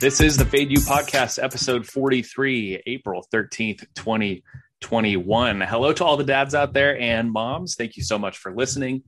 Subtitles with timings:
[0.00, 5.60] This is the Fade You Podcast, episode 43, April 13th, 2021.
[5.60, 7.74] Hello to all the dads out there and moms.
[7.74, 9.02] Thank you so much for listening.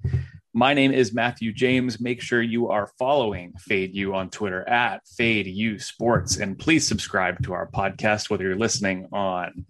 [0.53, 1.99] My name is Matthew James.
[1.99, 6.37] Make sure you are following Fade You on Twitter at Fade You Sports.
[6.37, 9.65] And please subscribe to our podcast, whether you're listening on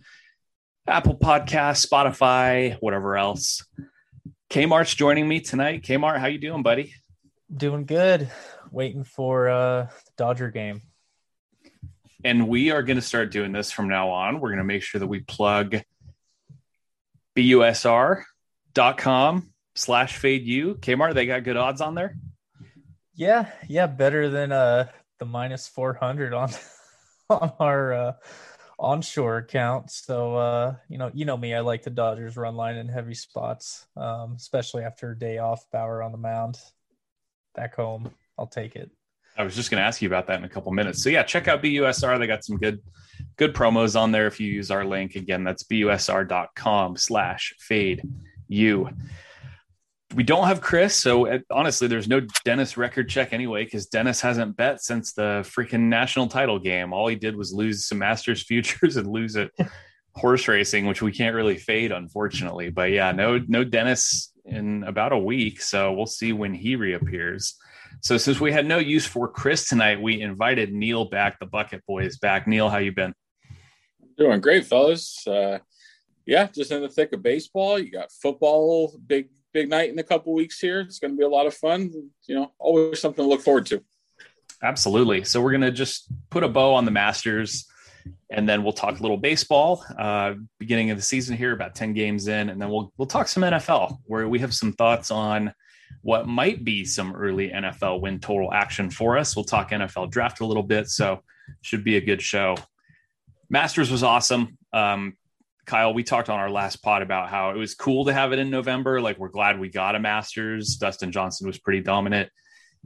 [0.88, 3.64] Apple Podcasts, Spotify, whatever else.
[4.50, 5.82] Kmart's joining me tonight.
[5.82, 6.94] Kmart, how you doing, buddy?
[7.56, 8.28] Doing good.
[8.72, 10.82] Waiting for uh the Dodger game.
[12.24, 14.40] And we are going to start doing this from now on.
[14.40, 15.76] We're going to make sure that we plug
[17.36, 18.24] busr.com
[19.74, 20.74] slash fade you.
[20.76, 22.16] Kmart, they got good odds on there?
[23.14, 26.50] Yeah, yeah, better than uh the minus 400 on
[27.30, 28.12] on our uh
[28.78, 29.90] onshore account.
[29.90, 33.14] So uh, you know, you know me, I like the Dodgers run line in heavy
[33.14, 36.58] spots, um, especially after a day off, Bauer on the mound.
[37.54, 38.90] Back home, I'll take it.
[39.36, 41.02] I was just going to ask you about that in a couple minutes.
[41.02, 42.18] So yeah, check out BUSR.
[42.18, 42.80] They got some good,
[43.36, 44.26] good promos on there.
[44.26, 48.02] If you use our link again, that's busr.com slash fade
[48.48, 48.90] you.
[50.14, 54.20] We don't have Chris, so uh, honestly, there's no Dennis record check anyway because Dennis
[54.20, 56.92] hasn't bet since the freaking national title game.
[56.92, 59.50] All he did was lose some Masters futures and lose it
[60.14, 62.70] horse racing, which we can't really fade, unfortunately.
[62.70, 67.56] But yeah, no, no Dennis in about a week, so we'll see when he reappears.
[68.02, 71.86] So since we had no use for Chris tonight, we invited Neil back, the Bucket
[71.86, 72.48] Boys back.
[72.48, 73.14] Neil, how you been?
[74.18, 75.24] Doing great, fellas.
[75.24, 75.60] Uh,
[76.26, 77.78] yeah, just in the thick of baseball.
[77.78, 80.80] You got football, big big night in a couple weeks here.
[80.80, 81.92] It's going to be a lot of fun.
[82.26, 83.84] You know, always something to look forward to.
[84.64, 85.22] Absolutely.
[85.22, 87.66] So we're going to just put a bow on the Masters,
[88.30, 89.84] and then we'll talk a little baseball.
[89.96, 93.28] Uh, beginning of the season here, about ten games in, and then we'll we'll talk
[93.28, 95.52] some NFL, where we have some thoughts on
[96.00, 99.36] what might be some early NFL win total action for us.
[99.36, 101.22] We'll talk NFL draft a little bit, so
[101.60, 102.56] should be a good show.
[103.50, 104.56] Masters was awesome.
[104.72, 105.16] Um,
[105.64, 108.38] Kyle, we talked on our last pod about how it was cool to have it
[108.38, 109.00] in November.
[109.00, 110.76] Like, we're glad we got a Masters.
[110.76, 112.30] Dustin Johnson was pretty dominant.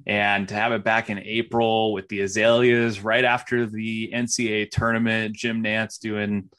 [0.06, 5.34] And to have it back in April with the Azaleas right after the NCAA tournament,
[5.34, 6.50] Jim Nantz doing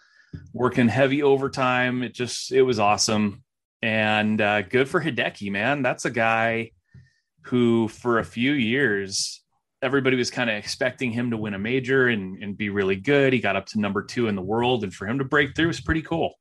[0.53, 2.01] working heavy overtime.
[2.01, 3.43] It just, it was awesome.
[3.81, 5.81] And uh, good for Hideki, man.
[5.81, 6.71] That's a guy
[7.41, 9.43] who, for a few years,
[9.81, 13.33] everybody was kind of expecting him to win a major and, and be really good.
[13.33, 15.67] He got up to number two in the world, and for him to break through
[15.67, 16.33] was pretty cool.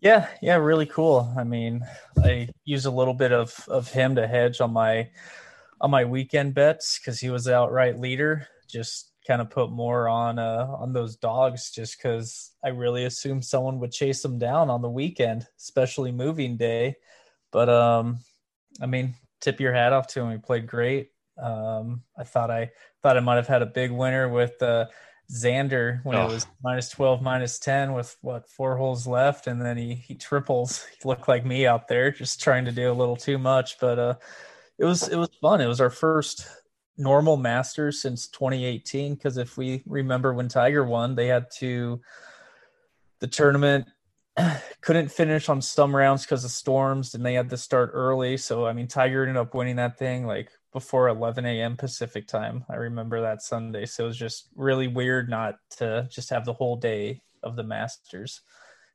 [0.00, 1.32] Yeah, yeah, really cool.
[1.36, 1.82] I mean,
[2.24, 5.10] I use a little bit of of him to hedge on my
[5.80, 8.46] on my weekend bets because he was the outright leader.
[8.68, 13.44] Just kind of put more on uh on those dogs just because I really assumed
[13.44, 16.96] someone would chase them down on the weekend, especially moving day.
[17.52, 18.20] But um,
[18.80, 20.30] I mean, tip your hat off to him.
[20.30, 21.10] He played great.
[21.38, 22.70] Um, I thought I
[23.02, 24.86] thought I might have had a big winner with uh,
[25.32, 26.26] Xander when oh.
[26.26, 30.14] it was minus twelve, minus ten with what four holes left, and then he he
[30.14, 30.86] triples.
[31.02, 33.78] He looked like me out there, just trying to do a little too much.
[33.80, 34.14] But uh,
[34.78, 35.60] it was it was fun.
[35.60, 36.46] It was our first
[36.96, 39.14] normal Masters since 2018.
[39.14, 42.00] Because if we remember when Tiger won, they had to
[43.20, 43.86] the tournament
[44.80, 48.64] couldn't finish on some rounds because of storms and they had to start early so
[48.64, 51.76] i mean tiger ended up winning that thing like before 11 a.m.
[51.76, 52.64] Pacific time.
[52.70, 53.86] I remember that Sunday.
[53.86, 57.64] So it was just really weird not to just have the whole day of the
[57.64, 58.42] Masters.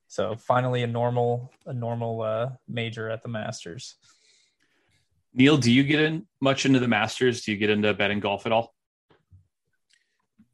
[0.07, 3.95] So finally a normal a normal uh, major at the Masters.
[5.35, 7.43] Neil, do you get in much into the Masters?
[7.43, 8.73] Do you get into betting golf at all?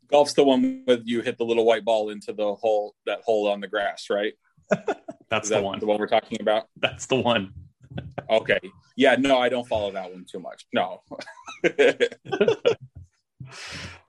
[0.10, 3.48] Golf's the one with you hit the little white ball into the hole that hole
[3.48, 4.34] on the grass, right?
[5.30, 5.80] That's the one.
[5.80, 6.68] The one we're talking about.
[6.78, 7.54] That's the one
[8.30, 8.60] okay.
[8.96, 10.66] Yeah, no, I don't follow that one too much.
[10.74, 11.02] No.
[11.64, 11.76] no,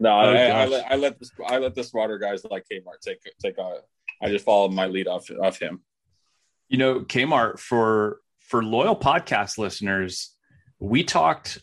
[0.04, 3.20] oh, I, I, let, I let this I let the smarter guys like Kmart take
[3.40, 3.78] take a
[4.22, 5.82] I just follow my lead off of him.
[6.68, 10.31] You know, Kmart for for loyal podcast listeners,
[10.82, 11.58] we talked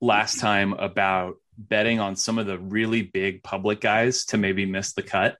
[0.00, 4.94] last time about betting on some of the really big public guys to maybe miss
[4.94, 5.36] the cut.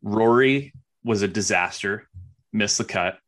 [0.00, 0.72] Rory
[1.02, 2.08] was a disaster,
[2.52, 3.18] missed the cut.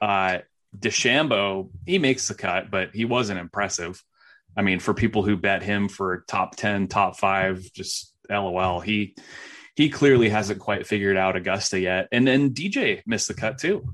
[0.00, 0.38] Uh,
[0.76, 4.02] DeChambeau, he makes the cut, but he wasn't impressive.
[4.56, 8.80] I mean, for people who bet him for top 10, top five, just LOL.
[8.80, 9.14] He
[9.76, 12.08] he clearly hasn't quite figured out Augusta yet.
[12.10, 13.86] And then DJ missed the cut too.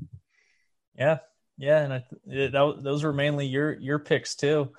[0.97, 1.19] Yeah.
[1.59, 4.71] Yeah, and I, that, those were mainly your your picks too.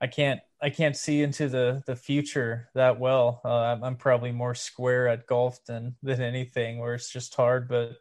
[0.00, 3.42] I can't I can't see into the the future that well.
[3.44, 7.68] Uh, I'm, I'm probably more square at golf than than anything, where it's just hard.
[7.68, 7.98] But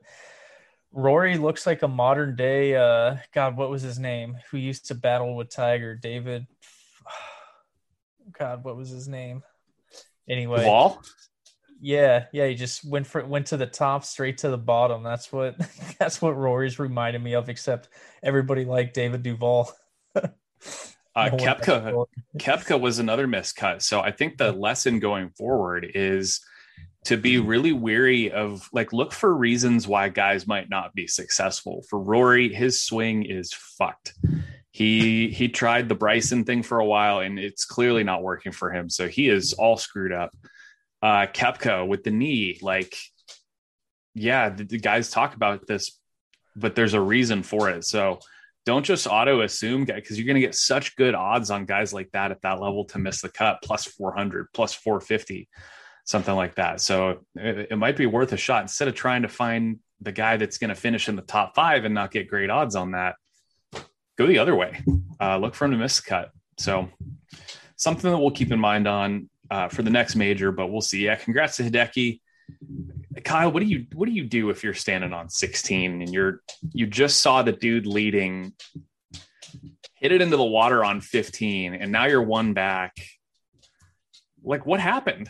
[0.94, 4.38] Rory looks like a modern day uh God, what was his name?
[4.50, 5.96] Who used to battle with Tiger?
[5.96, 6.48] David
[8.40, 9.44] God, what was his name?
[10.30, 11.02] Anyway, Wall.
[11.84, 15.02] Yeah, yeah, he just went for went to the top, straight to the bottom.
[15.02, 15.56] That's what
[16.00, 17.50] that's what Rory's reminded me of.
[17.50, 17.90] Except
[18.22, 19.74] everybody liked David Duval.
[20.16, 20.28] uh,
[21.16, 22.06] No Koepka,
[22.38, 23.82] Koepka was another miscut.
[23.82, 26.42] So I think the lesson going forward is
[27.06, 31.84] to be really weary of like look for reasons why guys might not be successful.
[31.90, 34.14] For Rory, his swing is fucked.
[34.70, 38.72] He he tried the Bryson thing for a while and it's clearly not working for
[38.72, 38.88] him.
[38.88, 40.32] So he is all screwed up.
[41.02, 42.96] Uh Koepka with the knee, like
[44.14, 45.98] yeah, the, the guys talk about this,
[46.56, 47.86] but there's a reason for it.
[47.86, 48.20] So
[48.66, 52.12] don't just auto assume because you're going to get such good odds on guys like
[52.12, 55.50] that at that level to miss the cut plus 400 plus 450
[56.04, 56.82] something like that.
[56.82, 58.64] So it, it might be worth a shot.
[58.64, 61.86] Instead of trying to find the guy that's going to finish in the top five
[61.86, 63.16] and not get great odds on that
[64.18, 64.84] go the other way.
[65.20, 66.32] Uh, look for him to miss the cut.
[66.58, 66.90] So
[67.76, 71.06] something that we'll keep in mind on uh, for the next major but we'll see
[71.06, 72.20] yeah congrats to hideki
[73.24, 76.42] Kyle, what do you what do you do if you're standing on 16 and you're
[76.72, 78.54] you just saw the dude leading
[79.96, 82.96] hit it into the water on 15 and now you're one back?
[84.44, 85.30] Like what happened?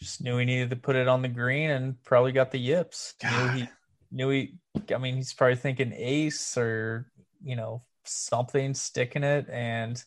[0.00, 3.14] Just knew he needed to put it on the green and probably got the yips.
[3.22, 3.68] Knew he
[4.10, 4.54] knew he.
[4.94, 7.06] I mean, he's probably thinking ace or
[7.42, 10.02] you know something sticking it and.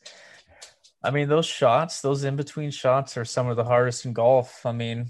[1.04, 4.66] I mean, those shots, those in between shots are some of the hardest in golf.
[4.66, 5.10] I mean,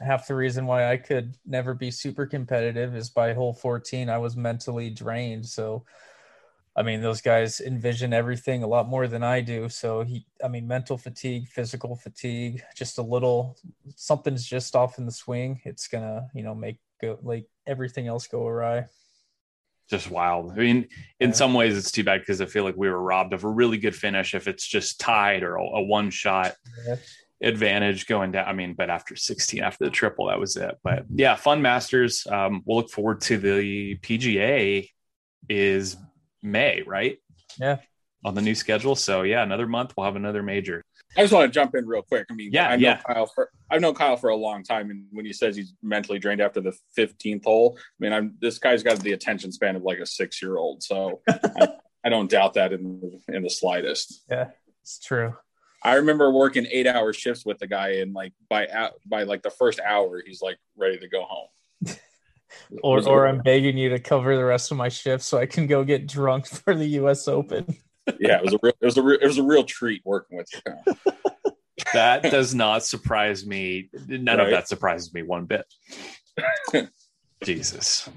[0.00, 4.18] half the reason why I could never be super competitive is by hole 14, I
[4.18, 5.46] was mentally drained.
[5.46, 5.84] So,
[6.76, 9.68] I mean, those guys envision everything a lot more than I do.
[9.68, 13.58] So, he, I mean, mental fatigue, physical fatigue, just a little
[13.96, 15.60] something's just off in the swing.
[15.64, 18.86] It's going to, you know, make go like everything else go awry.
[19.92, 20.52] Just wild.
[20.52, 20.88] I mean,
[21.20, 21.34] in Yeah.
[21.34, 23.76] some ways it's too bad because I feel like we were robbed of a really
[23.76, 26.54] good finish if it's just tied or a, a one shot
[26.86, 26.96] Yeah.
[27.42, 28.48] advantage going down.
[28.48, 30.78] I mean, but after 16, after the triple, that was it.
[30.82, 32.26] But yeah, fun masters.
[32.26, 34.88] Um, we'll look forward to the PGA
[35.50, 35.98] is
[36.42, 37.18] May, right?
[37.60, 37.76] Yeah.
[38.24, 38.96] On the new schedule.
[38.96, 40.86] So yeah, another month we'll have another major.
[41.16, 42.26] I just want to jump in real quick.
[42.30, 43.00] I mean, Yeah, I know yeah.
[43.06, 46.18] Kyle for I've known Kyle for a long time, and when he says he's mentally
[46.18, 49.82] drained after the 15th hole, I mean, I'm this guy's got the attention span of
[49.82, 50.82] like a six year old.
[50.82, 51.68] So I,
[52.04, 54.22] I don't doubt that in in the slightest.
[54.30, 54.50] Yeah,
[54.82, 55.34] it's true.
[55.84, 59.42] I remember working eight hour shifts with the guy, and like by out by like
[59.42, 61.48] the first hour, he's like ready to go home.
[62.82, 63.26] Or, or.
[63.26, 66.06] I'm begging you to cover the rest of my shift so I can go get
[66.06, 67.28] drunk for the U.S.
[67.28, 67.76] Open.
[68.18, 70.38] Yeah, it was a real it was a real, it was a real treat working
[70.38, 70.94] with you.
[71.94, 73.90] That does not surprise me.
[74.06, 75.66] None of that surprises me one bit.
[77.44, 78.08] Jesus.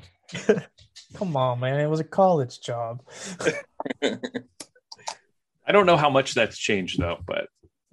[1.16, 1.80] Come on, man.
[1.80, 3.02] It was a college job.
[4.04, 7.48] I don't know how much that's changed though, but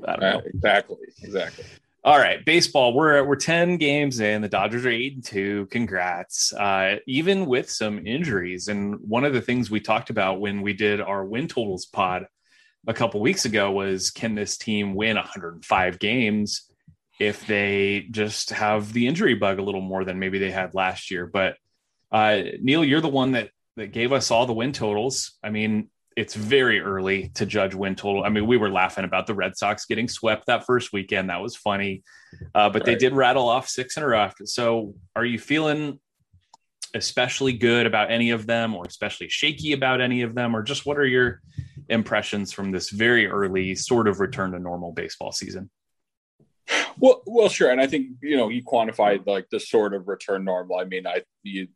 [0.04, 0.42] I don't uh, know.
[0.46, 1.64] Exactly, exactly.
[2.04, 2.94] All right, baseball.
[2.94, 4.42] We're we're ten games in.
[4.42, 5.66] The Dodgers are eight and two.
[5.66, 6.52] Congrats.
[6.52, 10.72] Uh, even with some injuries, and one of the things we talked about when we
[10.72, 12.26] did our win totals pod
[12.88, 16.68] a couple weeks ago was can this team win 105 games
[17.20, 21.08] if they just have the injury bug a little more than maybe they had last
[21.08, 21.24] year?
[21.28, 21.54] But
[22.10, 25.38] uh, Neil, you're the one that that gave us all the win totals.
[25.40, 28.24] I mean, it's very early to judge win total.
[28.24, 31.30] I mean, we were laughing about the Red Sox getting swept that first weekend.
[31.30, 32.02] That was funny.
[32.54, 34.30] Uh, but they did rattle off six in a row.
[34.44, 36.00] So are you feeling
[36.94, 40.54] especially good about any of them or especially shaky about any of them?
[40.54, 41.40] Or just what are your
[41.88, 45.70] impressions from this very early sort of return to normal baseball season?
[46.98, 50.44] Well, well, sure, and I think you know you quantified like the sort of return
[50.44, 50.78] normal.
[50.78, 51.68] I mean, I you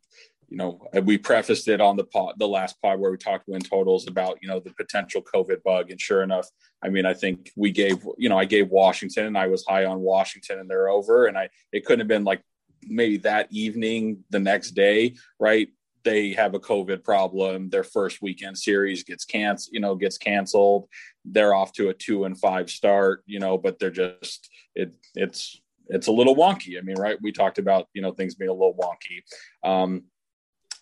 [0.49, 3.61] you know we prefaced it on the pod, the last pod where we talked win
[3.61, 6.49] totals about you know the potential COVID bug, and sure enough,
[6.83, 9.85] I mean, I think we gave you know I gave Washington, and I was high
[9.85, 12.43] on Washington, and they're over, and I it couldn't have been like
[12.89, 15.69] maybe that evening, the next day, right?
[16.05, 17.69] They have a COVID problem.
[17.69, 20.89] Their first weekend series gets canceled, you know, gets canceled.
[21.25, 25.61] They're off to a two and five start, you know, but they're just it it's
[25.89, 26.79] it's a little wonky.
[26.79, 27.19] I mean, right?
[27.21, 29.23] We talked about you know things being a little wonky.
[29.69, 30.05] Um,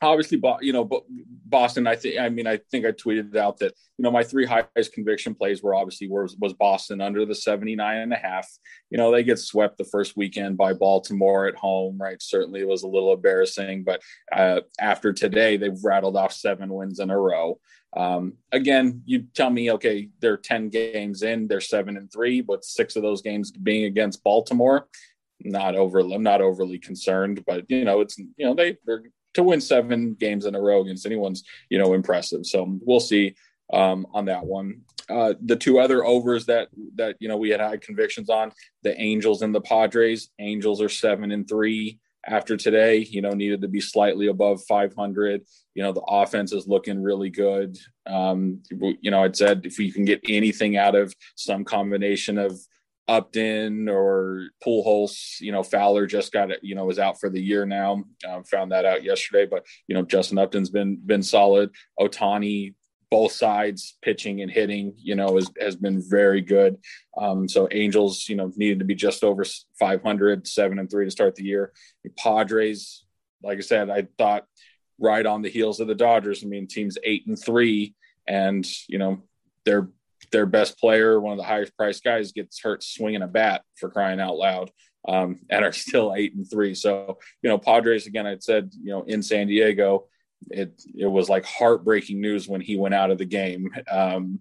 [0.05, 0.89] obviously, you know,
[1.45, 1.87] Boston.
[1.87, 2.19] I think.
[2.19, 5.63] I mean, I think I tweeted out that you know my three highest conviction plays
[5.63, 8.49] were obviously was was Boston under the 79 and a half.
[8.91, 11.99] You know, they get swept the first weekend by Baltimore at home.
[11.99, 12.21] Right?
[12.21, 14.01] Certainly, it was a little embarrassing, but
[14.33, 17.59] uh, after today, they've rattled off seven wins in a row.
[17.97, 22.65] Um, again, you tell me, okay, they're 10 games in, they're seven and three, but
[22.65, 24.89] six of those games being against Baltimore,
[25.41, 29.43] not over, I'm not overly concerned, but you know, it's, you know, they, they're to
[29.43, 32.47] win seven games in a row against anyone's, you know, impressive.
[32.47, 33.35] So we'll see.
[33.73, 34.83] um, on that one.
[35.09, 38.99] Uh, the two other overs that that you know we had high convictions on the
[39.00, 40.31] Angels and the Padres.
[40.38, 42.99] Angels are seven and three after today.
[42.99, 45.43] You know, needed to be slightly above 500.
[45.75, 47.76] You know, the offense is looking really good.
[48.07, 52.59] Um, you know, I'd said if we can get anything out of some combination of
[53.07, 57.41] Upton or Pujols, you know, Fowler just got it, you know, is out for the
[57.41, 58.05] year now.
[58.29, 61.71] Um, found that out yesterday, but you know, Justin Upton's been been solid.
[61.99, 62.75] Ohtani,
[63.11, 66.79] both sides, pitching and hitting, you know, has has been very good.
[67.21, 69.45] Um, so Angels, you know, needed to be just over
[69.79, 71.73] 500, seven and three to start the year.
[72.05, 73.05] The Padres,
[73.43, 74.47] like I said, I thought
[74.99, 76.43] right on the heels of the Dodgers.
[76.43, 77.95] I mean, teams eight and three,
[78.27, 79.23] and you know,
[79.67, 79.89] they're
[80.35, 83.88] their best player, one of the highest priced guys, gets hurt swinging a bat for
[83.88, 84.71] crying out loud,
[85.09, 86.75] um, and are still eight and three.
[86.75, 88.26] So you know, Padres again.
[88.26, 90.09] I said you know in San Diego,
[90.50, 93.71] it it was like heartbreaking news when he went out of the game.
[93.91, 94.41] Um,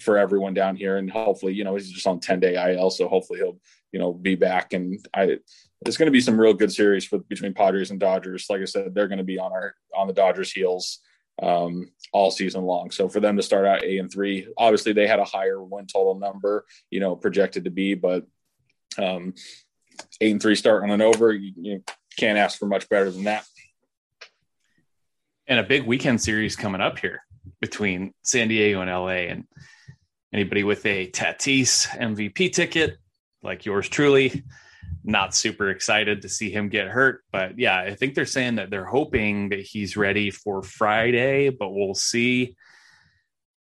[0.00, 3.08] for everyone down here, and hopefully, you know, he's just on 10 day IL, so
[3.08, 3.60] hopefully he'll,
[3.92, 4.72] you know, be back.
[4.72, 5.38] And I,
[5.86, 8.46] it's going to be some real good series for between Padres and Dodgers.
[8.50, 10.98] Like I said, they're going to be on our on the Dodgers' heels
[11.42, 12.90] um, all season long.
[12.90, 15.86] So for them to start out A and three, obviously they had a higher win
[15.86, 18.26] total number, you know, projected to be, but
[18.98, 19.34] um,
[20.20, 21.84] eight and three starting on an over, you, you
[22.18, 23.44] can't ask for much better than that.
[25.46, 27.22] And a big weekend series coming up here
[27.60, 29.28] between San Diego and LA.
[29.30, 29.44] And
[30.32, 32.96] anybody with a Tatis MVP ticket,
[33.42, 34.42] like yours truly,
[35.04, 37.22] not super excited to see him get hurt.
[37.30, 41.70] But yeah, I think they're saying that they're hoping that he's ready for Friday, but
[41.70, 42.56] we'll see.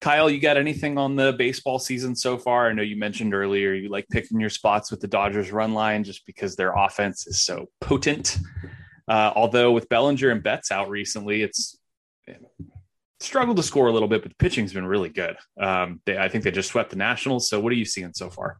[0.00, 2.68] Kyle, you got anything on the baseball season so far?
[2.68, 6.04] I know you mentioned earlier you like picking your spots with the Dodgers run line
[6.04, 8.38] just because their offense is so potent.
[9.08, 11.78] Uh, although with Bellinger and Betts out recently, it's
[13.20, 15.36] struggled to score a little bit, but the pitching's been really good.
[15.58, 17.48] Um, they, I think they just swept the Nationals.
[17.48, 18.58] So what are you seeing so far?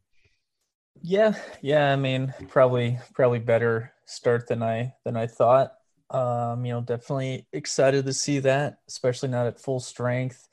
[1.03, 1.93] Yeah, yeah.
[1.93, 5.73] I mean, probably probably better start than I than I thought.
[6.11, 10.49] Um, you know, definitely excited to see that, especially not at full strength.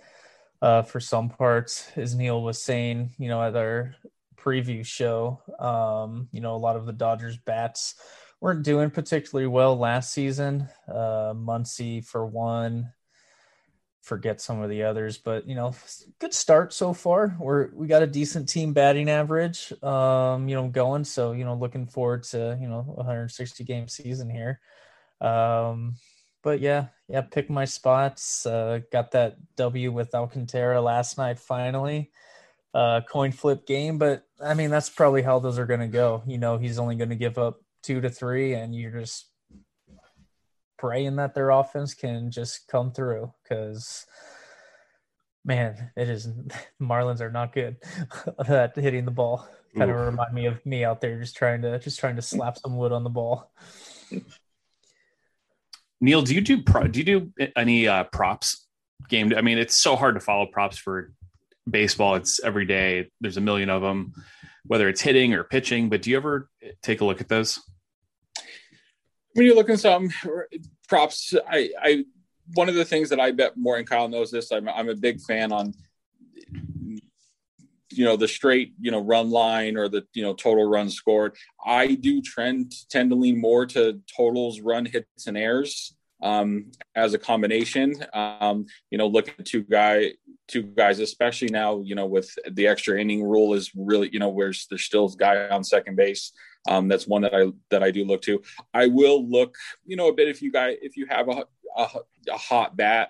[0.61, 3.95] Uh, for some parts, as Neil was saying, you know, at our
[4.37, 7.95] preview show, um, you know, a lot of the Dodgers bats
[8.39, 10.69] weren't doing particularly well last season.
[10.87, 12.93] Uh, Muncy for one,
[14.03, 15.73] forget some of the others, but you know,
[16.19, 17.35] good start so far.
[17.39, 21.05] We're we got a decent team batting average, um, you know, going.
[21.05, 24.59] So you know, looking forward to you know 160 game season here.
[25.21, 25.95] Um,
[26.43, 28.45] but yeah, yeah, pick my spots.
[28.45, 32.11] Uh, got that W with Alcantara last night finally.
[32.73, 36.23] Uh, coin flip game, but I mean that's probably how those are going to go.
[36.27, 39.27] You know, he's only going to give up two to three, and you're just
[40.83, 44.05] praying that their offense can just come through because
[45.45, 46.27] man, it is
[46.81, 47.77] Marlins are not good
[48.47, 49.47] at hitting the ball.
[49.77, 52.57] Kind of remind me of me out there just trying to just trying to slap
[52.57, 53.49] some wood on the ball.
[56.01, 58.67] Neil, do you do pro, do you do any uh, props
[59.07, 59.33] game?
[59.37, 61.13] I mean, it's so hard to follow props for
[61.67, 62.15] baseball.
[62.15, 63.09] It's every day.
[63.21, 64.13] There's a million of them,
[64.65, 65.87] whether it's hitting or pitching.
[65.87, 66.49] But do you ever
[66.83, 67.59] take a look at those?
[69.33, 70.09] When you're looking some
[70.87, 72.05] props, I, I
[72.55, 74.51] one of the things that I bet more and Kyle knows this.
[74.51, 75.73] I'm I'm a big fan on
[77.89, 81.35] you know the straight you know run line or the you know total runs scored.
[81.63, 87.13] I do trend tend to lean more to totals, run hits, and errors um, as
[87.13, 87.93] a combination.
[88.13, 90.13] Um, you know, look at two guy
[90.47, 91.81] two guys, especially now.
[91.81, 95.47] You know, with the extra inning rule is really you know where's there's still guy
[95.49, 96.31] on second base.
[96.67, 98.41] Um, that's one that I that I do look to.
[98.73, 101.45] I will look, you know, a bit if you guys if you have a
[101.77, 101.89] a,
[102.31, 103.09] a hot bat,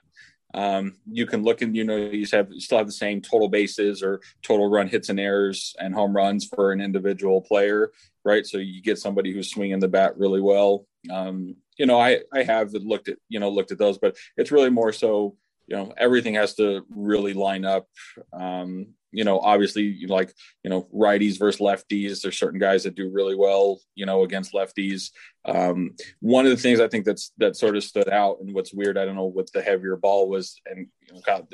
[0.56, 3.48] um, you can look and you know you have you still have the same total
[3.48, 7.92] bases or total run hits and errors and home runs for an individual player,
[8.26, 8.46] right?
[8.46, 10.88] So you get somebody who's swinging the bat really well.
[11.12, 14.52] Um, you know, I I have looked at you know looked at those, but it's
[14.52, 15.36] really more so
[15.68, 17.88] you know everything has to really line up.
[18.32, 20.34] Um, you know obviously like
[20.64, 22.22] you know righties versus lefties.
[22.22, 25.12] There's certain guys that do really well you know against lefties.
[25.46, 28.74] Um, one of the things i think that's that sort of stood out and what's
[28.74, 31.48] weird i don't know what the heavier ball was and you know, God,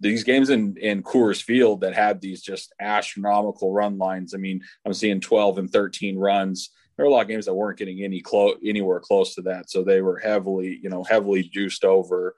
[0.00, 4.32] these games in in Coors Field that had these just astronomical run lines.
[4.34, 6.70] I mean i'm seeing 12 and 13 runs
[7.02, 9.68] there are a lot of games that weren't getting any close anywhere close to that
[9.68, 12.36] so they were heavily you know heavily juiced over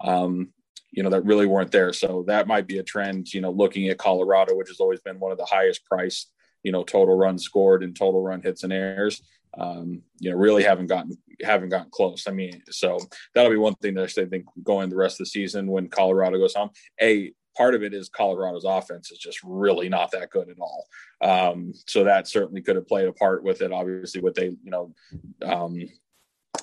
[0.00, 0.52] um,
[0.96, 1.92] you know, that really weren't there.
[1.92, 5.20] So that might be a trend, you know, looking at Colorado, which has always been
[5.20, 6.32] one of the highest priced,
[6.62, 9.22] you know, total runs scored and total run hits and errors.
[9.58, 12.26] Um, you know, really haven't gotten haven't gotten close.
[12.26, 12.98] I mean, so
[13.34, 16.38] that'll be one thing that I think going the rest of the season when Colorado
[16.38, 16.70] goes home.
[17.00, 20.86] A part of it is Colorado's offense is just really not that good at all.
[21.20, 23.72] Um, so that certainly could have played a part with it.
[23.72, 24.94] Obviously, with they, you know,
[25.42, 25.88] um,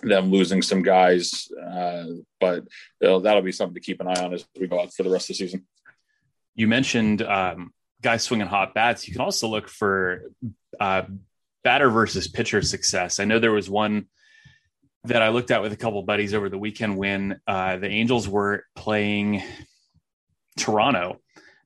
[0.01, 2.05] them losing some guys, uh,
[2.39, 2.65] but
[3.01, 5.29] that'll be something to keep an eye on as we go out for the rest
[5.29, 5.65] of the season.
[6.55, 9.07] You mentioned um, guys swinging hot bats.
[9.07, 10.31] You can also look for
[10.79, 11.03] uh,
[11.63, 13.19] batter versus pitcher success.
[13.19, 14.07] I know there was one
[15.05, 18.27] that I looked at with a couple buddies over the weekend when uh, the Angels
[18.27, 19.43] were playing
[20.57, 21.19] Toronto.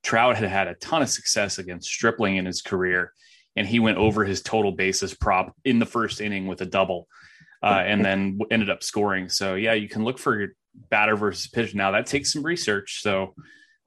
[0.04, 3.14] Trout had had a ton of success against Stripling in his career,
[3.56, 7.08] and he went over his total bases prop in the first inning with a double,
[7.64, 9.30] uh, and then ended up scoring.
[9.30, 10.54] So yeah, you can look for
[10.90, 11.74] batter versus pitch.
[11.74, 13.02] Now that takes some research.
[13.02, 13.34] So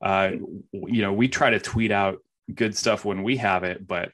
[0.02, 0.32] uh,
[0.72, 2.18] you know, we try to tweet out
[2.52, 4.12] good stuff when we have it, but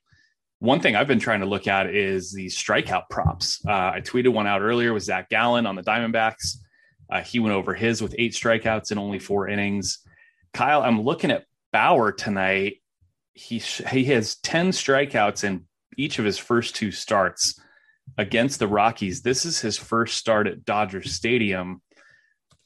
[0.59, 3.61] one thing I've been trying to look at is the strikeout props.
[3.67, 6.57] Uh, I tweeted one out earlier with Zach Gallen on the Diamondbacks.
[7.11, 9.99] Uh, he went over his with eight strikeouts in only four innings.
[10.57, 12.81] Kyle, I'm looking at Bauer tonight.
[13.35, 15.67] He he has ten strikeouts in
[15.99, 17.61] each of his first two starts
[18.17, 19.21] against the Rockies.
[19.21, 21.83] This is his first start at Dodger Stadium.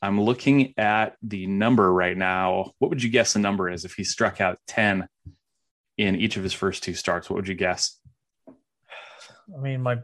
[0.01, 2.75] I'm looking at the number right now.
[2.79, 5.09] What would you guess the number is if he struck out 10
[5.99, 7.29] in each of his first two starts?
[7.29, 7.99] What would you guess?
[8.49, 9.99] I mean, my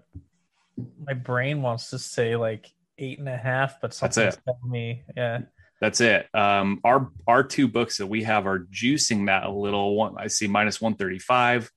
[0.99, 5.43] my brain wants to say like eight and a half, but something's telling me, yeah.
[5.81, 6.27] That's it.
[6.35, 9.95] Um, our our two books that we have are juicing that a little.
[9.95, 11.71] One, I see minus one thirty five.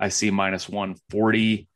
[0.00, 1.68] I see minus one forty.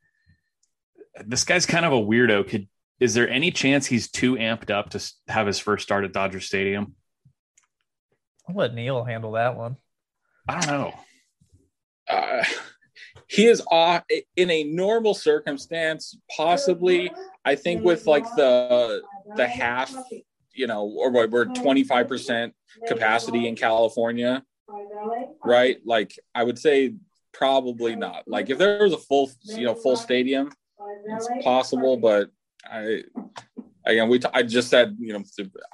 [1.25, 2.47] This guy's kind of a weirdo.
[2.47, 2.67] Could
[2.99, 6.39] is there any chance he's too amped up to have his first start at Dodger
[6.39, 6.95] Stadium?
[8.47, 9.77] I'll let Neil handle that one.
[10.47, 10.93] I don't know.
[12.09, 12.43] Uh,
[13.27, 14.03] he is off
[14.35, 17.11] in a normal circumstance, possibly.
[17.45, 19.01] I think with like the
[19.35, 19.93] the half,
[20.53, 22.53] you know, or we're twenty five percent
[22.87, 24.43] capacity in California,
[25.43, 25.77] right?
[25.85, 26.95] Like I would say
[27.33, 28.27] probably not.
[28.27, 30.51] Like if there was a full, you know, full stadium,
[31.07, 32.29] it's possible, but
[32.65, 33.03] I
[33.85, 35.23] again we t- I just said you know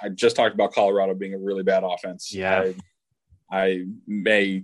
[0.02, 2.34] I just talked about Colorado being a really bad offense.
[2.34, 2.72] Yeah,
[3.52, 4.64] I, I may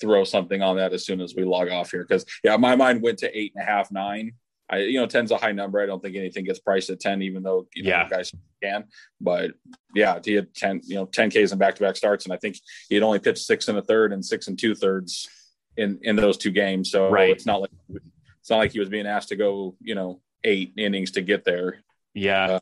[0.00, 3.02] throw something on that as soon as we log off here because yeah, my mind
[3.02, 4.32] went to eight and a half, nine.
[4.74, 5.80] I you know ten's a high number.
[5.80, 8.08] I don't think anything gets priced at ten, even though you know yeah.
[8.08, 8.32] guys
[8.62, 8.84] can.
[9.20, 9.52] But
[9.94, 12.36] yeah, he had ten you know ten Ks in back to back starts, and I
[12.36, 12.58] think
[12.88, 15.28] he had only pitched six and a third and six and two thirds
[15.76, 16.90] in in those two games.
[16.90, 17.30] So right.
[17.30, 17.70] it's not like
[18.40, 21.44] it's not like he was being asked to go you know eight innings to get
[21.44, 21.78] there.
[22.14, 22.44] Yeah.
[22.44, 22.60] Uh,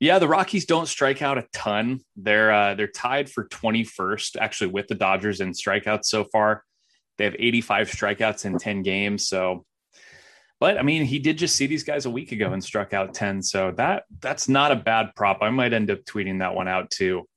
[0.00, 2.00] yeah, the Rockies don't strike out a ton.
[2.16, 6.64] They're uh, they're tied for 21st actually with the Dodgers in strikeouts so far.
[7.16, 9.28] They have 85 strikeouts in 10 games.
[9.28, 9.64] So,
[10.64, 13.12] but I mean, he did just see these guys a week ago and struck out
[13.12, 13.42] 10.
[13.42, 15.42] So that that's not a bad prop.
[15.42, 17.28] I might end up tweeting that one out too.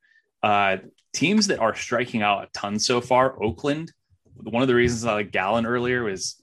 [0.42, 0.78] Uh,
[1.12, 3.92] teams that are striking out a ton so far, Oakland.
[4.38, 6.42] One of the reasons I like Gallen earlier was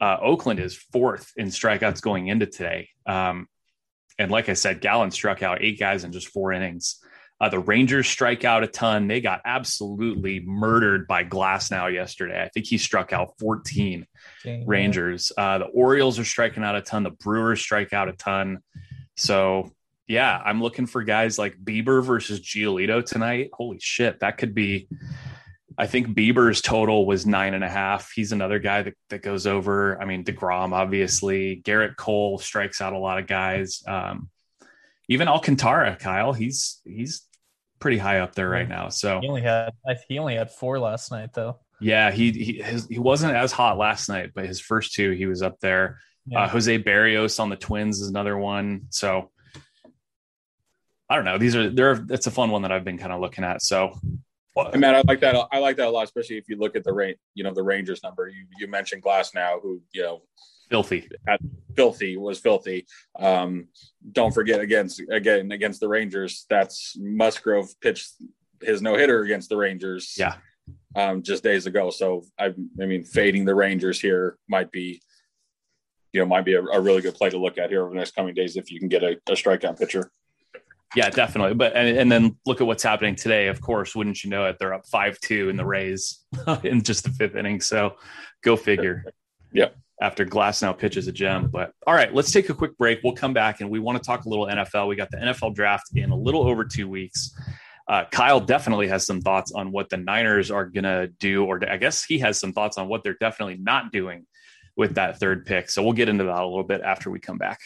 [0.00, 2.88] uh, Oakland is fourth in strikeouts going into today.
[3.06, 3.46] Um,
[4.18, 6.98] and like I said, Gallen struck out eight guys in just four innings.
[7.40, 9.08] Uh, the Rangers strike out a ton.
[9.08, 12.42] They got absolutely murdered by Glasnow yesterday.
[12.42, 14.06] I think he struck out 14
[14.44, 15.32] Dang, Rangers.
[15.36, 17.02] Uh, the Orioles are striking out a ton.
[17.02, 18.60] The Brewers strike out a ton.
[19.16, 19.72] So,
[20.06, 23.50] yeah, I'm looking for guys like Bieber versus Giolito tonight.
[23.52, 24.88] Holy shit, that could be
[25.76, 28.12] I think Bieber's total was nine and a half.
[28.12, 30.00] He's another guy that, that goes over.
[30.00, 31.60] I mean, DeGrom, obviously.
[31.64, 33.82] Gerrit Cole strikes out a lot of guys.
[33.86, 34.28] Um,
[35.08, 37.26] even Alcantara, Kyle, he's he's
[37.80, 38.88] pretty high up there right now.
[38.88, 39.70] So he only had
[40.08, 41.58] he only had four last night though.
[41.80, 45.26] Yeah, he he his, he wasn't as hot last night, but his first two he
[45.26, 45.98] was up there.
[46.26, 46.44] Yeah.
[46.44, 48.86] Uh, Jose Berrios on the Twins is another one.
[48.90, 49.30] So
[51.10, 51.38] I don't know.
[51.38, 52.04] These are there.
[52.08, 53.62] It's a fun one that I've been kind of looking at.
[53.62, 53.98] So
[54.56, 55.36] well, man, I like that.
[55.52, 57.62] I like that a lot, especially if you look at the rate, you know, the
[57.62, 58.28] Rangers number.
[58.28, 60.22] You you mentioned Glasnow, who you know,
[60.70, 61.08] filthy,
[61.76, 62.86] filthy was filthy.
[63.18, 63.68] Um,
[64.12, 66.46] don't forget against again against the Rangers.
[66.48, 68.12] That's Musgrove pitched
[68.62, 70.14] his no hitter against the Rangers.
[70.16, 70.36] Yeah,
[70.96, 71.90] um, just days ago.
[71.90, 75.02] So I, I mean, fading the Rangers here might be,
[76.12, 77.96] you know, might be a, a really good play to look at here over the
[77.96, 80.10] next coming days if you can get a, a strikeout pitcher.
[80.94, 81.54] Yeah, definitely.
[81.54, 83.48] But and, and then look at what's happening today.
[83.48, 84.56] Of course, wouldn't you know it?
[84.58, 86.20] They're up five two in the Rays
[86.62, 87.60] in just the fifth inning.
[87.60, 87.96] So
[88.42, 89.04] go figure.
[89.56, 89.76] Yep.
[90.04, 91.48] After Glasnow pitches a gem.
[91.48, 93.00] But all right, let's take a quick break.
[93.02, 94.86] We'll come back and we want to talk a little NFL.
[94.86, 97.34] We got the NFL draft in a little over two weeks.
[97.88, 101.58] Uh, Kyle definitely has some thoughts on what the Niners are going to do, or
[101.66, 104.26] I guess he has some thoughts on what they're definitely not doing
[104.76, 105.70] with that third pick.
[105.70, 107.60] So we'll get into that a little bit after we come back.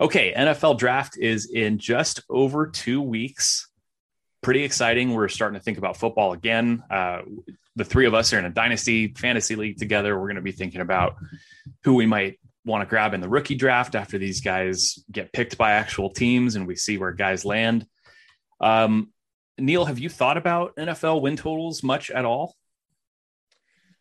[0.00, 3.68] Okay, NFL draft is in just over two weeks.
[4.42, 5.12] pretty exciting.
[5.12, 6.84] We're starting to think about football again.
[6.88, 7.22] Uh,
[7.76, 10.18] the three of us are in a dynasty fantasy league together.
[10.18, 11.16] We're going to be thinking about
[11.84, 15.56] who we might want to grab in the rookie draft after these guys get picked
[15.56, 17.86] by actual teams and we see where guys land.
[18.60, 19.12] Um,
[19.58, 22.56] Neil, have you thought about NFL win totals much at all?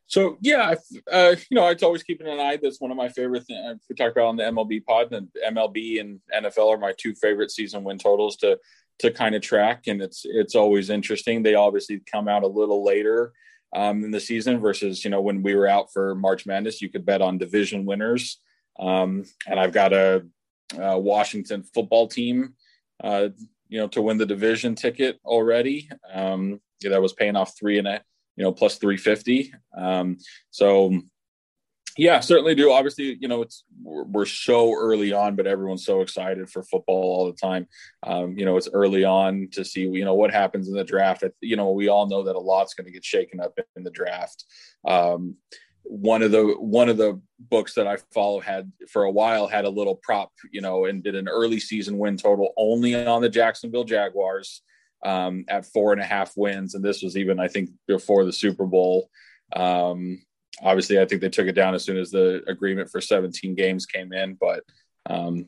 [0.07, 0.75] So yeah,
[1.11, 2.57] uh, you know, it's always keeping an eye.
[2.61, 5.11] That's one of my favorite things uh, we talked about on the MLB pod.
[5.11, 8.59] And MLB and NFL are my two favorite season win totals to
[8.99, 11.41] to kind of track, and it's it's always interesting.
[11.41, 13.33] They obviously come out a little later
[13.73, 16.89] um, in the season versus you know when we were out for March Madness, you
[16.89, 18.39] could bet on division winners.
[18.79, 20.25] Um, and I've got a,
[20.77, 22.55] a Washington football team,
[23.03, 23.29] uh,
[23.69, 25.89] you know, to win the division ticket already.
[26.13, 28.01] Um, that was paying off three and a,
[28.35, 29.53] you know, plus 350.
[29.75, 30.17] Um,
[30.51, 31.01] so
[31.97, 32.71] yeah, certainly do.
[32.71, 37.03] Obviously, you know, it's we're, we're, so early on, but everyone's so excited for football
[37.03, 37.67] all the time.
[38.03, 41.23] Um, you know, it's early on to see, you know, what happens in the draft.
[41.41, 43.91] You know, we all know that a lot's going to get shaken up in the
[43.91, 44.43] draft.
[44.85, 45.37] Um,
[45.83, 49.65] one of the one of the books that I follow had for a while had
[49.65, 53.29] a little prop, you know, and did an early season win total only on the
[53.29, 54.61] Jacksonville Jaguars
[55.05, 58.33] um, at four and a half wins, and this was even I think before the
[58.33, 59.09] Super Bowl.
[59.55, 60.23] Um,
[60.61, 63.85] obviously, I think they took it down as soon as the agreement for 17 games
[63.85, 64.63] came in, but
[65.09, 65.47] um,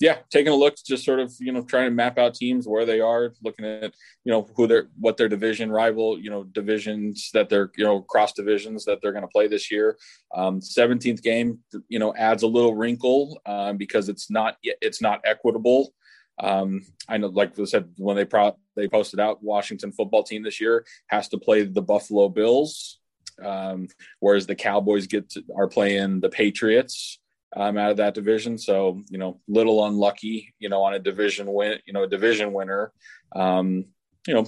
[0.00, 2.86] yeah, taking a look, just sort of you know trying to map out teams where
[2.86, 3.94] they are, looking at
[4.24, 8.02] you know who their what their division rival, you know divisions that they're you know
[8.02, 9.96] cross divisions that they're going to play this year.
[10.34, 15.20] Um, 17th game, you know, adds a little wrinkle um, because it's not it's not
[15.24, 15.92] equitable.
[16.40, 20.44] Um, I know, like I said, when they pro- they posted out Washington football team
[20.44, 23.00] this year has to play the Buffalo Bills,
[23.44, 23.88] um,
[24.20, 27.18] whereas the Cowboys get to, are playing the Patriots
[27.56, 28.58] um, out of that division.
[28.58, 32.52] So, you know, little unlucky, you know, on a division win, you know, a division
[32.52, 32.92] winner.
[33.34, 33.86] Um,
[34.26, 34.46] you know,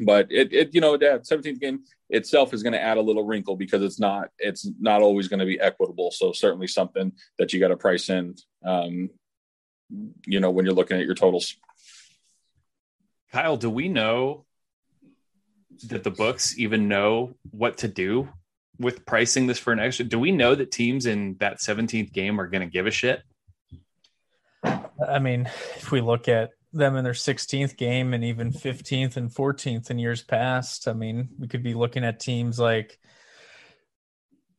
[0.00, 3.24] but it, it you know, that 17th game itself is going to add a little
[3.24, 6.10] wrinkle because it's not, it's not always going to be equitable.
[6.10, 9.10] So certainly something that you got to price in, um,
[10.26, 11.54] you know, when you're looking at your totals.
[13.32, 14.46] Kyle, do we know
[15.84, 18.28] that the books even know what to do
[18.78, 22.40] with pricing this for an extra, do we know that teams in that 17th game
[22.40, 23.22] are going to give a shit?
[24.64, 29.30] I mean, if we look at them in their 16th game and even 15th and
[29.30, 32.98] 14th in years past, I mean, we could be looking at teams like,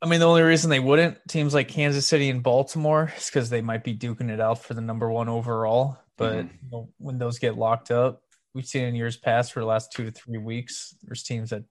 [0.02, 3.50] I mean, the only reason they wouldn't, teams like Kansas City and Baltimore, is because
[3.50, 6.00] they might be duking it out for the number one overall.
[6.16, 6.48] But mm-hmm.
[6.64, 9.92] you know, when those get locked up, we've seen in years past for the last
[9.92, 11.64] two to three weeks, there's teams that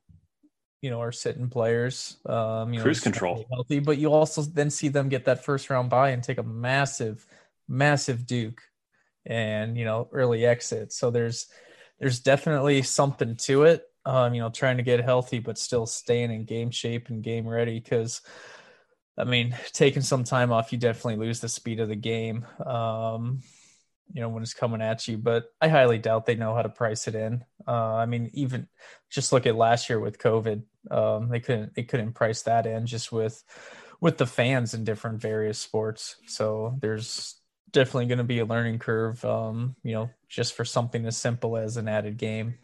[0.81, 2.19] you know, are sitting players.
[2.27, 5.71] Um, you Cruise know, control healthy, but you also then see them get that first
[5.71, 7.27] round bye and take a massive,
[7.69, 8.63] massive Duke,
[9.27, 10.93] and you know, early exit.
[10.93, 11.47] So there's
[11.99, 13.85] there's definitely something to it.
[14.05, 17.47] Um, you know, trying to get healthy but still staying in game shape and game
[17.47, 18.21] ready because.
[19.21, 22.47] I mean, taking some time off, you definitely lose the speed of the game.
[22.65, 23.41] Um,
[24.13, 26.69] you know when it's coming at you but i highly doubt they know how to
[26.69, 27.45] price it in.
[27.67, 28.67] Uh, i mean even
[29.11, 32.87] just look at last year with covid um, they couldn't they couldn't price that in
[32.87, 33.43] just with
[34.01, 36.17] with the fans in different various sports.
[36.27, 37.35] So there's
[37.71, 41.57] definitely going to be a learning curve um, you know just for something as simple
[41.57, 42.55] as an added game.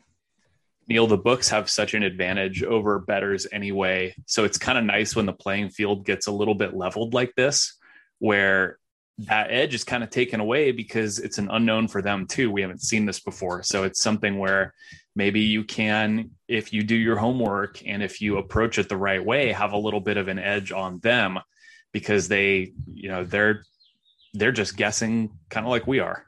[0.87, 4.15] Neil, the books have such an advantage over bettors anyway.
[4.27, 7.35] So it's kind of nice when the playing field gets a little bit leveled like
[7.37, 7.79] this,
[8.19, 8.79] where
[9.19, 12.51] that edge is kind of taken away because it's an unknown for them too.
[12.51, 13.63] We haven't seen this before.
[13.63, 14.75] So it's something where
[15.15, 19.25] maybe you can, if you do your homework and if you approach it the right
[19.25, 21.39] way, have a little bit of an edge on them
[21.93, 23.65] because they, you know, they're
[24.35, 26.25] they're just guessing kind of like we are.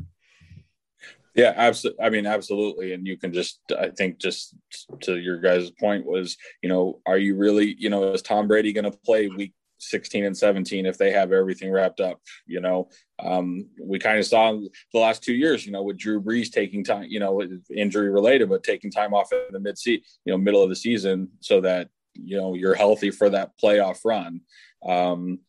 [1.35, 2.05] Yeah, absolutely.
[2.05, 2.93] I mean, absolutely.
[2.93, 4.55] And you can just, I think, just
[5.03, 8.73] to your guys' point was, you know, are you really, you know, is Tom Brady
[8.73, 12.21] going to play week 16 and 17 if they have everything wrapped up.
[12.47, 16.21] You know, um, we kind of saw the last two years, you know, with Drew
[16.21, 17.43] Brees taking time, you know,
[17.75, 21.29] injury related, but taking time off in the mid you know, middle of the season
[21.41, 24.41] so that, you know, you're healthy for that playoff run.
[24.87, 25.41] Um,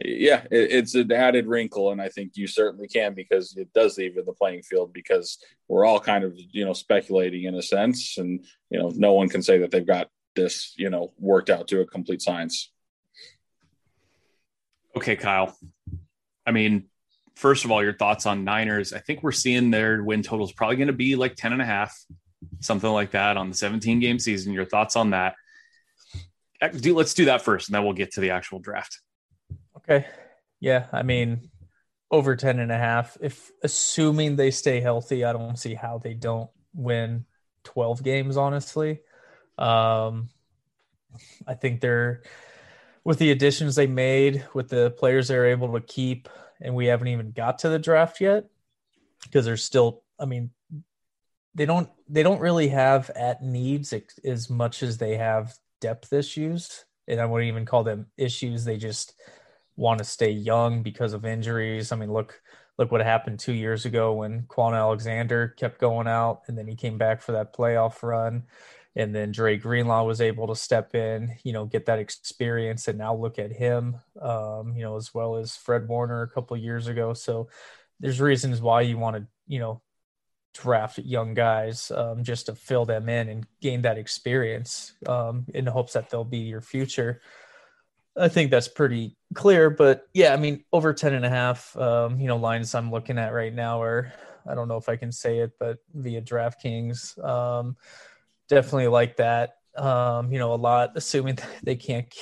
[0.00, 3.98] yeah, it, it's an added wrinkle, and I think you certainly can because it does
[3.98, 5.38] even the playing field because
[5.68, 9.28] we're all kind of you know speculating in a sense, and you know no one
[9.28, 12.72] can say that they've got this you know worked out to a complete science.
[14.96, 15.56] Okay, Kyle.
[16.46, 16.88] I mean,
[17.34, 18.92] first of all, your thoughts on Niners.
[18.92, 21.62] I think we're seeing their win total is probably going to be like 10 and
[21.62, 21.96] a half,
[22.60, 24.52] something like that on the 17 game season.
[24.52, 25.34] Your thoughts on that?
[26.78, 29.00] Do, let's do that first and then we'll get to the actual draft.
[29.78, 30.06] Okay.
[30.60, 30.86] Yeah.
[30.92, 31.50] I mean,
[32.10, 33.16] over 10 and a half.
[33.20, 37.24] If assuming they stay healthy, I don't see how they don't win
[37.64, 39.00] 12 games, honestly.
[39.58, 40.28] Um,
[41.46, 42.22] I think they're
[43.04, 46.28] with the additions they made, with the players they're able to keep,
[46.60, 48.44] and we haven't even got to the draft yet
[49.24, 50.50] because there's still, I mean,
[51.54, 53.92] they don't they don't really have at needs
[54.24, 58.64] as much as they have depth issues, and I wouldn't even call them issues.
[58.64, 59.14] They just
[59.76, 61.92] want to stay young because of injuries.
[61.92, 62.40] I mean, look
[62.78, 66.76] look what happened two years ago when Kwon Alexander kept going out, and then he
[66.76, 68.44] came back for that playoff run
[68.94, 72.98] and then Dre Greenlaw was able to step in, you know, get that experience, and
[72.98, 76.88] now look at him, um, you know, as well as Fred Warner a couple years
[76.88, 77.14] ago.
[77.14, 77.48] So
[78.00, 79.80] there's reasons why you want to, you know,
[80.54, 85.64] draft young guys um, just to fill them in and gain that experience um, in
[85.64, 87.20] the hopes that they'll be your future.
[88.16, 92.20] I think that's pretty clear, but yeah, I mean, over 10 and a half, um,
[92.20, 94.12] you know, lines I'm looking at right now are,
[94.46, 97.76] I don't know if I can say it, but via DraftKings, um,
[98.52, 99.54] definitely like that.
[99.76, 102.12] Um, you know, a lot, assuming they can't.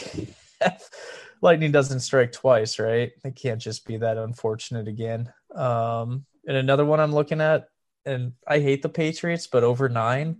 [1.43, 3.13] lightning doesn't strike twice, right?
[3.25, 5.33] They can't just be that unfortunate again.
[5.55, 7.69] Um, and another one I'm looking at,
[8.05, 10.39] and I hate the Patriots, but over nine,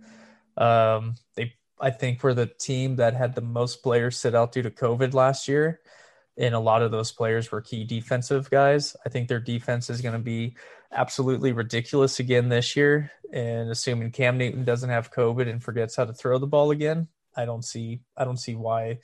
[0.57, 4.61] um, they I think were the team that had the most players sit out due
[4.61, 5.79] to COVID last year,
[6.37, 8.95] and a lot of those players were key defensive guys.
[9.05, 10.55] I think their defense is going to be
[10.91, 13.11] absolutely ridiculous again this year.
[13.31, 17.07] And assuming Cam Newton doesn't have COVID and forgets how to throw the ball again,
[17.35, 18.99] I don't see I don't see why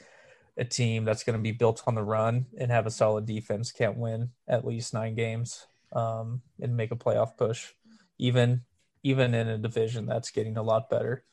[0.58, 3.72] a team that's going to be built on the run and have a solid defense
[3.72, 7.74] can't win at least nine games um, and make a playoff push,
[8.18, 8.62] even
[9.04, 11.24] even in a division that's getting a lot better.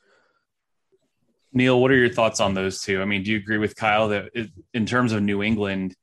[1.55, 3.01] Neil, what are your thoughts on those two?
[3.01, 4.31] I mean, do you agree with Kyle that
[4.75, 5.95] in terms of New England,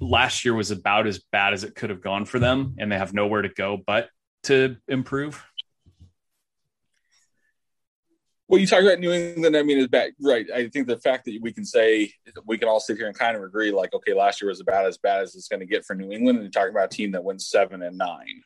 [0.00, 2.96] last year was about as bad as it could have gone for them, and they
[2.96, 4.08] have nowhere to go but
[4.44, 5.44] to improve.
[8.48, 9.56] Well, you talk about New England.
[9.56, 10.46] I mean, is bad, right?
[10.54, 12.12] I think the fact that we can say
[12.46, 14.84] we can all sit here and kind of agree, like, okay, last year was about
[14.84, 16.96] as bad as it's going to get for New England, and you talk about a
[16.96, 18.42] team that wins seven and nine,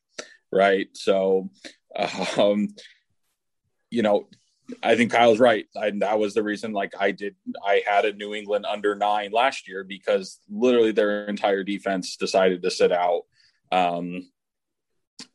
[0.53, 0.87] right?
[0.93, 1.51] So,
[2.39, 2.69] um,
[3.91, 4.29] you know,
[4.83, 5.67] I think Kyle's right.
[5.75, 9.31] and that was the reason, like I did, I had a New England under nine
[9.33, 13.23] last year because literally their entire defense decided to sit out.
[13.71, 14.31] Um,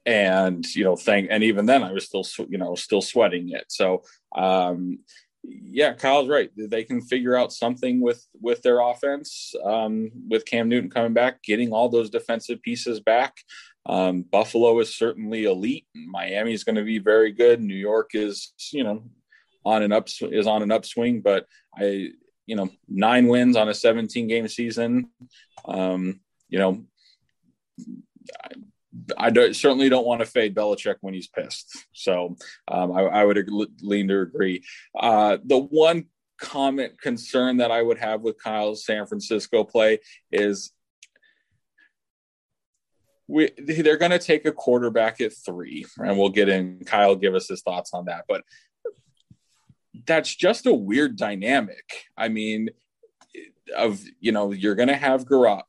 [0.05, 3.65] and you know, thank, and even then I was still, you know, still sweating it.
[3.69, 4.03] So,
[4.35, 4.99] um,
[5.43, 6.51] yeah, Kyle's right.
[6.55, 11.41] They can figure out something with with their offense, um, with Cam Newton coming back,
[11.41, 13.37] getting all those defensive pieces back.
[13.87, 15.87] Um, Buffalo is certainly elite.
[15.95, 17.59] Miami is going to be very good.
[17.61, 19.03] New York is, you know,
[19.65, 21.45] on an up is on an upswing, but
[21.75, 22.09] I
[22.45, 25.09] you know nine wins on a 17 game season.
[25.65, 26.19] Um,
[26.49, 26.85] you know,
[28.43, 28.49] I,
[29.17, 31.85] I don't, certainly don't want to fade Belichick when he's pissed.
[31.93, 32.35] So
[32.67, 33.49] um, I, I, would
[33.81, 34.63] lean to agree.
[34.99, 36.05] Uh, the one
[36.39, 39.99] comment concern that I would have with Kyle's San Francisco play
[40.31, 40.73] is
[43.27, 46.83] we, they're going to take a quarterback at three, and we'll get in.
[46.85, 48.25] Kyle, give us his thoughts on that.
[48.27, 48.43] But
[50.07, 52.07] that's just a weird dynamic.
[52.17, 52.69] I mean,
[53.75, 55.63] of you know, you're going to have Garop,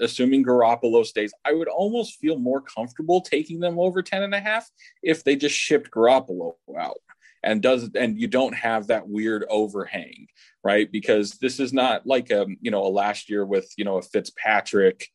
[0.00, 1.32] assuming Garoppolo stays.
[1.44, 4.68] I would almost feel more comfortable taking them over 10 and a half
[5.02, 6.98] if they just shipped Garoppolo out
[7.42, 10.26] and does and you don't have that weird overhang,
[10.64, 10.90] right?
[10.90, 14.02] Because this is not like a you know a last year with you know a
[14.02, 15.08] Fitzpatrick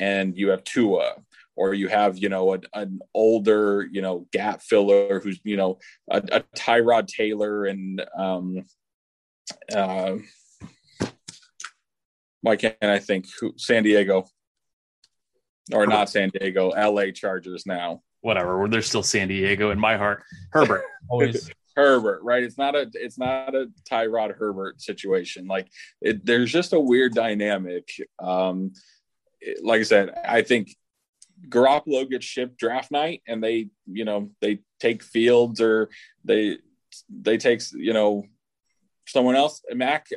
[0.00, 1.14] and you have Tua
[1.56, 5.78] or you have you know a, an older you know gap filler who's you know
[6.10, 8.64] a, a Tyrod Taylor and um,
[9.74, 10.16] uh,
[12.40, 14.26] why can't I think who, San Diego
[15.72, 17.12] or not San Diego, L.A.
[17.12, 18.02] Chargers now.
[18.20, 20.22] Whatever, they're still San Diego in my heart.
[20.52, 21.50] Herbert always.
[21.76, 22.42] Herbert, right?
[22.42, 25.46] It's not a it's not a Tyrod Herbert situation.
[25.46, 25.68] Like
[26.00, 27.88] it, there's just a weird dynamic.
[28.22, 28.72] Um,
[29.62, 30.74] like I said, I think
[31.48, 35.90] Garoppolo gets shipped draft night and they, you know, they take Fields or
[36.24, 36.58] they
[37.08, 38.24] they take, you know,
[39.06, 39.62] someone else.
[39.72, 40.08] Mac,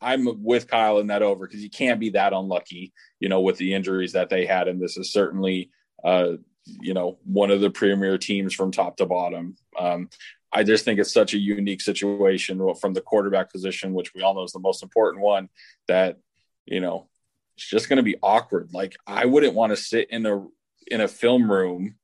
[0.00, 3.56] I'm with Kyle in that over because you can't be that unlucky, you know, with
[3.56, 4.68] the injuries that they had.
[4.68, 5.70] And this is certainly,
[6.04, 6.32] uh,
[6.80, 9.56] you know, one of the premier teams from top to bottom.
[9.78, 10.10] Um,
[10.52, 14.34] I just think it's such a unique situation from the quarterback position, which we all
[14.34, 15.48] know is the most important one,
[15.88, 16.18] that,
[16.66, 17.08] you know,
[17.56, 18.70] it's just going to be awkward.
[18.72, 20.46] Like I wouldn't want to sit in a
[20.86, 21.96] in a film room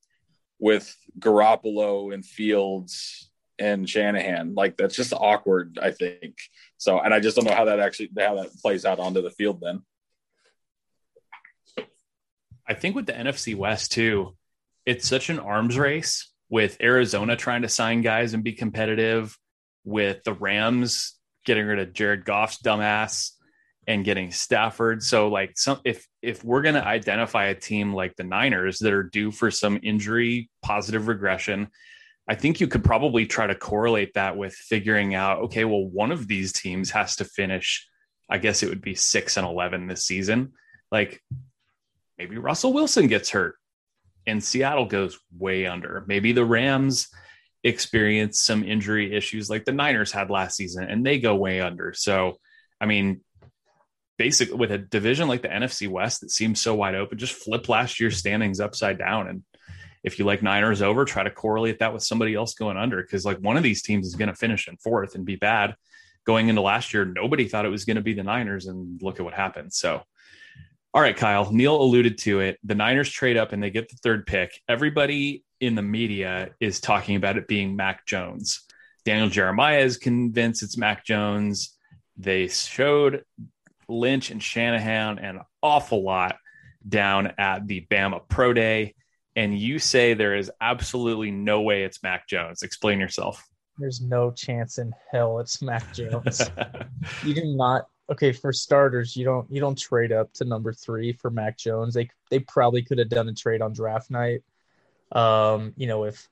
[0.58, 4.54] with Garoppolo and Fields and Shanahan.
[4.54, 5.78] Like that's just awkward.
[5.80, 6.36] I think
[6.78, 9.30] so, and I just don't know how that actually how that plays out onto the
[9.30, 9.60] field.
[9.60, 9.82] Then
[12.66, 14.36] I think with the NFC West too,
[14.86, 19.36] it's such an arms race with Arizona trying to sign guys and be competitive,
[19.84, 23.32] with the Rams getting rid of Jared Goff's dumbass
[23.86, 25.02] and getting Stafford.
[25.02, 28.92] So like some if if we're going to identify a team like the Niners that
[28.92, 31.68] are due for some injury positive regression,
[32.28, 36.12] I think you could probably try to correlate that with figuring out okay, well one
[36.12, 37.88] of these teams has to finish
[38.30, 40.52] I guess it would be 6 and 11 this season.
[40.90, 41.22] Like
[42.16, 43.56] maybe Russell Wilson gets hurt
[44.26, 46.04] and Seattle goes way under.
[46.06, 47.08] Maybe the Rams
[47.64, 51.92] experience some injury issues like the Niners had last season and they go way under.
[51.92, 52.38] So,
[52.80, 53.20] I mean,
[54.22, 57.68] basically with a division like the NFC West that seems so wide open, just flip
[57.68, 59.26] last year's standings upside down.
[59.26, 59.42] And
[60.04, 63.24] if you like Niners over, try to correlate that with somebody else going under because
[63.24, 65.74] like one of these teams is going to finish in fourth and be bad.
[66.24, 69.18] Going into last year, nobody thought it was going to be the Niners, and look
[69.18, 69.72] at what happened.
[69.72, 70.04] So,
[70.94, 72.61] all right, Kyle, Neil alluded to it.
[72.62, 74.52] The Niners trade up and they get the third pick.
[74.68, 78.62] Everybody in the media is talking about it being Mac Jones.
[79.04, 81.76] Daniel Jeremiah is convinced it's Mac Jones.
[82.16, 83.24] They showed
[83.88, 86.36] Lynch and Shanahan an awful lot
[86.88, 88.94] down at the Bama Pro Day.
[89.34, 92.62] And you say there is absolutely no way it's Mac Jones.
[92.62, 93.48] Explain yourself.
[93.78, 96.42] There's no chance in hell it's Mac Jones.
[97.24, 101.12] you do not okay for starters you don't you don't trade up to number three
[101.12, 104.42] for mac jones they they probably could have done a trade on draft night
[105.12, 106.28] um you know if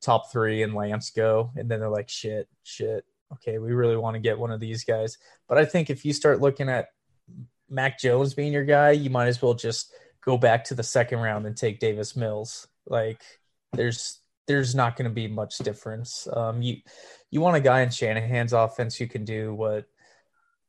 [0.00, 4.14] top three and lance go and then they're like shit shit okay we really want
[4.14, 6.88] to get one of these guys but i think if you start looking at
[7.68, 9.92] mac jones being your guy you might as well just
[10.24, 13.22] go back to the second round and take davis mills like
[13.72, 16.76] there's there's not going to be much difference um you
[17.30, 19.86] you want a guy in shanahan's offense who can do what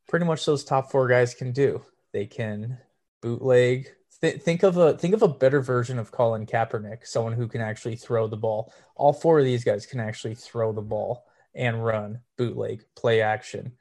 [0.07, 1.83] pretty much those top four guys can do.
[2.13, 2.77] They can
[3.21, 3.89] bootleg.
[4.21, 7.61] Th- think of a think of a better version of Colin Kaepernick, someone who can
[7.61, 8.73] actually throw the ball.
[8.95, 11.25] All four of these guys can actually throw the ball
[11.57, 13.73] and run, bootleg, play action.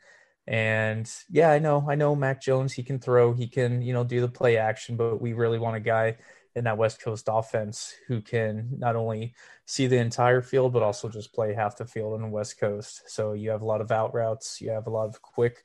[0.48, 4.04] And yeah, I know, I know Mac Jones, he can throw, he can, you know,
[4.04, 6.16] do the play action, but we really want a guy
[6.54, 9.34] in that West Coast offense who can not only
[9.66, 13.02] see the entire field, but also just play half the field on the West Coast.
[13.08, 15.62] So you have a lot of out routes, you have a lot of quick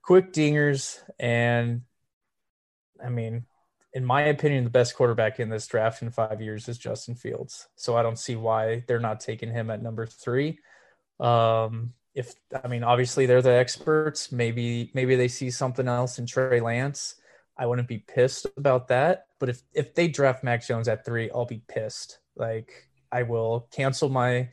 [0.00, 0.98] quick dingers.
[1.18, 1.82] And
[3.04, 3.44] I mean,
[3.92, 7.68] in my opinion, the best quarterback in this draft in five years is Justin Fields.
[7.76, 10.58] So I don't see why they're not taking him at number three.
[11.22, 14.32] Um, if I mean, obviously they're the experts.
[14.32, 17.16] Maybe maybe they see something else in Trey Lance.
[17.56, 19.26] I wouldn't be pissed about that.
[19.38, 22.18] But if if they draft Mac Jones at three, I'll be pissed.
[22.36, 24.48] Like I will cancel my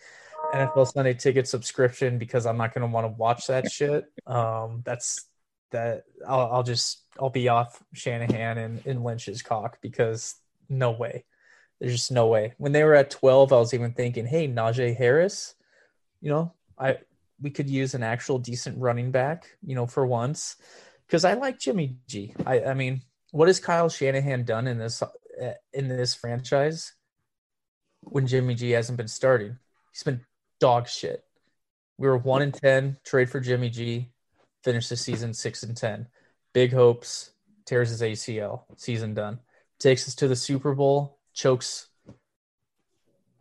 [0.54, 4.06] NFL Sunday ticket subscription because I'm not going to want to watch that shit.
[4.26, 5.26] Um, that's
[5.72, 10.36] that I'll, I'll just I'll be off Shanahan and, and Lynch's cock because
[10.70, 11.26] no way.
[11.80, 12.54] There's just no way.
[12.58, 15.56] When they were at 12, I was even thinking, hey, Najee Harris,
[16.20, 16.98] you know, I
[17.42, 20.58] we could use an actual decent running back, you know, for once.
[21.08, 22.34] Because I like Jimmy G.
[22.46, 25.02] I, I mean, what has Kyle Shanahan done in this
[25.40, 26.94] eh, in this franchise
[28.02, 29.58] when Jimmy G hasn't been starting?
[29.92, 30.26] He's been
[30.60, 31.24] dog shit.
[31.98, 34.12] We were one in ten, trade for Jimmy G
[34.64, 36.08] finished the season six and ten.
[36.54, 37.32] Big hopes,
[37.66, 39.40] tears his ACL, season done.
[39.80, 41.89] Takes us to the Super Bowl, chokes.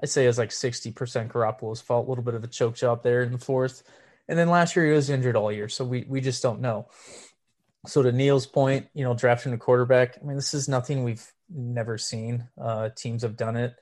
[0.02, 0.94] I'd say it's like 60%
[1.28, 3.82] Garoppolo's fault, a little bit of a choke job there in the fourth.
[4.28, 6.88] And then last year he was injured all year, so we we just don't know.
[7.86, 11.26] So to Neil's point, you know, drafting a quarterback, I mean, this is nothing we've
[11.48, 12.46] never seen.
[12.60, 13.74] Uh, teams have done it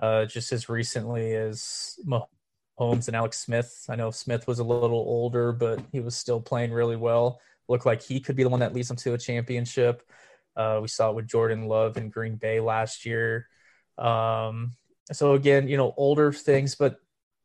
[0.00, 3.86] uh, just as recently as Mahomes and Alex Smith.
[3.88, 7.40] I know Smith was a little older, but he was still playing really well.
[7.68, 10.02] Looked like he could be the one that leads them to a championship.
[10.56, 13.48] Uh, we saw it with Jordan Love in Green Bay last year.
[13.96, 14.72] Um,
[15.12, 16.96] so again, you know, older things, but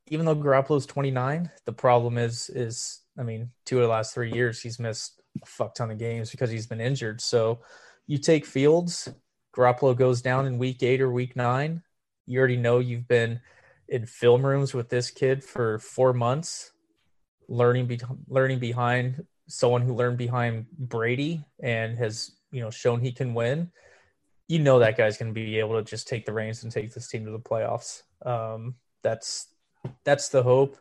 [0.07, 4.31] even though Garoppolo's 29, the problem is, is I mean, two of the last three
[4.31, 7.21] years he's missed a fuck ton of games because he's been injured.
[7.21, 7.59] So
[8.07, 9.09] you take Fields,
[9.55, 11.83] Garoppolo goes down in week eight or week nine.
[12.25, 13.39] You already know you've been–
[13.89, 16.71] in film rooms with this kid for four months,
[17.47, 23.11] learning be- learning behind someone who learned behind Brady and has you know shown he
[23.11, 23.71] can win.
[24.49, 26.93] You know that guy's going to be able to just take the reins and take
[26.93, 28.01] this team to the playoffs.
[28.25, 29.47] Um, that's
[30.03, 30.75] that's the hope.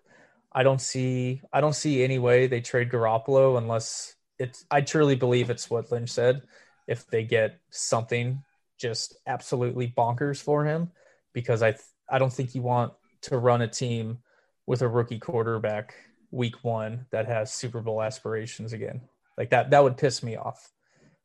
[0.52, 5.14] I don't see I don't see any way they trade Garoppolo unless it's I truly
[5.14, 6.42] believe it's what Lynch said.
[6.88, 8.42] If they get something
[8.80, 10.90] just absolutely bonkers for him,
[11.32, 11.76] because I
[12.08, 12.92] I don't think you want
[13.22, 14.18] to run a team
[14.66, 15.94] with a rookie quarterback
[16.30, 19.00] week one that has Super Bowl aspirations again.
[19.36, 20.70] Like that, that would piss me off.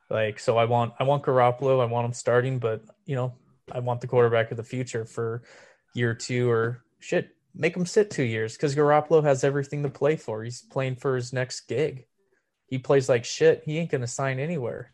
[0.09, 3.33] Like, so I want, I want Garoppolo, I want him starting, but you know,
[3.71, 5.43] I want the quarterback of the future for
[5.95, 10.15] year two or shit, make him sit two years because Garoppolo has everything to play
[10.15, 10.43] for.
[10.43, 12.05] He's playing for his next gig.
[12.67, 13.63] He plays like shit.
[13.65, 14.91] He ain't gonna sign anywhere.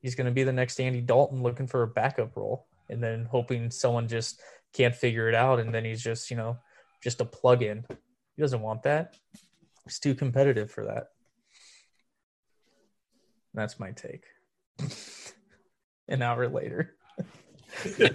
[0.00, 3.70] He's gonna be the next Andy Dalton looking for a backup role and then hoping
[3.70, 4.40] someone just
[4.72, 6.58] can't figure it out and then he's just, you know,
[7.02, 7.84] just a plug in.
[8.36, 9.16] He doesn't want that.
[9.84, 11.08] He's too competitive for that.
[13.54, 14.24] That's my take.
[16.08, 16.94] An hour later.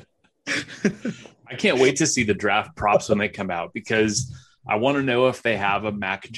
[1.50, 4.36] I can't wait to see the draft props when they come out because
[4.68, 6.30] I want to know if they have a Mac.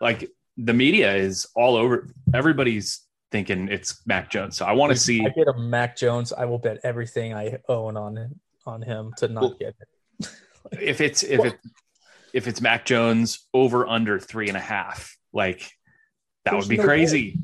[0.00, 2.08] Like the media is all over.
[2.34, 3.00] Everybody's
[3.30, 4.56] thinking it's Mac Jones.
[4.56, 5.20] So I want to see.
[5.20, 6.32] If I get a Mac Jones.
[6.32, 8.34] I will bet everything I own on
[8.66, 10.28] on him to not well, get it.
[10.80, 11.58] if it's if it
[12.32, 15.70] if it's Mac Jones over under three and a half, like
[16.44, 17.38] that would be no crazy.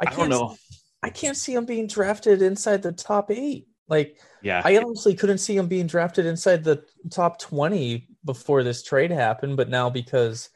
[0.00, 0.56] I, I don't know.
[1.02, 3.68] I can't see him being drafted inside the top eight.
[3.88, 8.82] Like, yeah, I honestly couldn't see him being drafted inside the top 20 before this
[8.82, 9.56] trade happened.
[9.58, 10.48] But now, because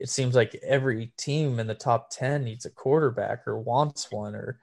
[0.00, 4.34] it seems like every team in the top 10 needs a quarterback or wants one,
[4.34, 4.58] or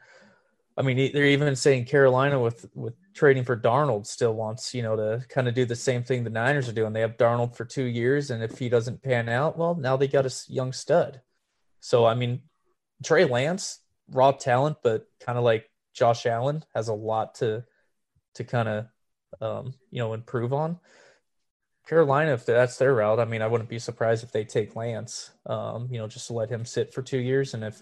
[0.77, 4.95] I mean, they're even saying Carolina with with trading for Darnold still wants, you know,
[4.95, 6.93] to kind of do the same thing the Niners are doing.
[6.93, 10.07] They have Darnold for two years, and if he doesn't pan out, well, now they
[10.07, 11.21] got a young stud.
[11.81, 12.41] So, I mean,
[13.03, 13.79] Trey Lance,
[14.11, 17.63] raw talent, but kind of like Josh Allen, has a lot to
[18.35, 18.85] to kind of
[19.41, 20.79] um, you know improve on.
[21.87, 25.31] Carolina, if that's their route, I mean, I wouldn't be surprised if they take Lance.
[25.47, 27.81] Um, you know, just to let him sit for two years, and if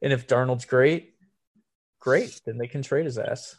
[0.00, 1.14] and if Darnold's great,
[2.00, 3.56] great, then they can trade his ass.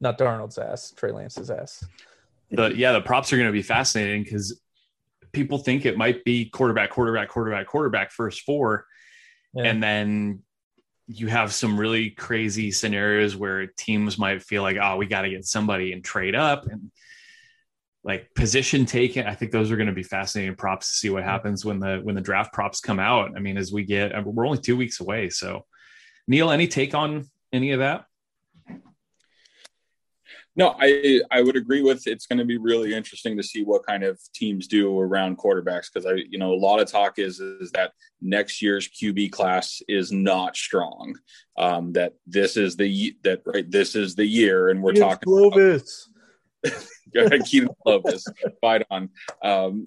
[0.00, 1.84] Not Darnold's ass, Trey Lance's ass.
[2.50, 4.60] The yeah, the props are going to be fascinating because
[5.32, 8.86] people think it might be quarterback, quarterback, quarterback, quarterback first four,
[9.54, 9.64] yeah.
[9.64, 10.42] and then
[11.06, 15.30] you have some really crazy scenarios where teams might feel like, oh, we got to
[15.30, 16.90] get somebody and trade up and
[18.02, 19.26] like position taken.
[19.26, 22.00] I think those are going to be fascinating props to see what happens when the
[22.02, 23.32] when the draft props come out.
[23.36, 25.30] I mean, as we get, we're only two weeks away.
[25.30, 25.64] So,
[26.26, 28.04] Neil, any take on any of that?
[30.56, 33.84] No, I I would agree with it's going to be really interesting to see what
[33.84, 37.40] kind of teams do around quarterbacks because I you know a lot of talk is
[37.40, 41.16] is that next year's QB class is not strong.
[41.58, 45.32] Um, that this is the that right this is the year, and we're Kedon talking.
[45.32, 46.08] Slovis.
[47.44, 48.22] Kedon Slovis,
[48.60, 49.10] fight on.
[49.42, 49.84] Um,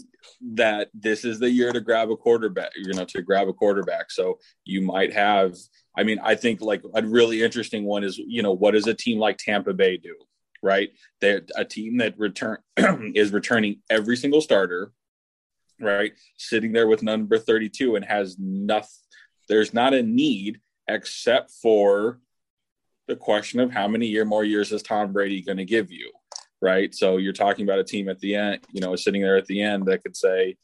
[0.53, 2.72] that this is the year to grab a quarterback.
[2.76, 4.11] You know, to grab a quarterback.
[4.11, 5.55] So you might have.
[5.97, 8.93] I mean, I think like a really interesting one is you know what does a
[8.93, 10.13] team like Tampa Bay do?
[10.64, 10.89] Right?
[11.22, 14.91] They're a team that return is returning every single starter,
[15.80, 16.14] right?
[16.38, 18.89] Sitting there with number 32 and has nothing.
[19.47, 22.20] There's not a need except for
[23.08, 26.12] the question of how many year more years is Tom Brady going to give you,
[26.62, 26.93] right?
[26.93, 29.62] So you're talking about a team at the end, you know, sitting there at the
[29.62, 30.58] end that could say,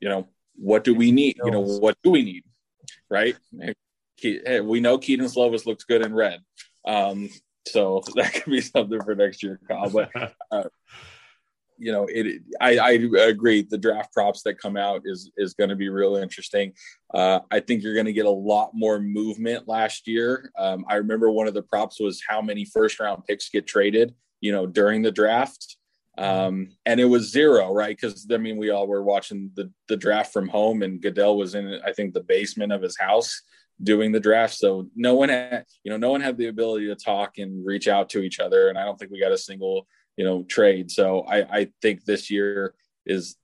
[0.00, 1.38] you know, what do we need?
[1.42, 2.44] You know, what do we need,
[3.08, 3.36] right?
[4.20, 6.40] Hey, we know Kedon Slovis looks good in red.
[6.84, 7.28] Um,
[7.70, 9.90] so that could be something for next year, Kyle.
[9.90, 10.10] But
[10.50, 10.64] uh,
[11.78, 12.42] you know, it.
[12.60, 12.90] I, I
[13.26, 13.62] agree.
[13.62, 16.72] The draft props that come out is is going to be real interesting.
[17.14, 20.50] Uh, I think you're going to get a lot more movement last year.
[20.58, 24.14] Um, I remember one of the props was how many first round picks get traded.
[24.40, 25.76] You know, during the draft.
[26.16, 27.96] Um, and it was zero, right?
[27.96, 31.54] Because I mean, we all were watching the the draft from home, and Goodell was
[31.54, 33.40] in, I think, the basement of his house
[33.82, 34.54] doing the draft.
[34.54, 37.88] So no one had, you know, no one had the ability to talk and reach
[37.88, 38.68] out to each other.
[38.68, 40.90] And I don't think we got a single, you know, trade.
[40.90, 42.74] So I, I think this year
[43.06, 43.36] is